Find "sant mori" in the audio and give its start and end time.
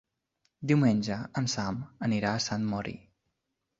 2.47-2.97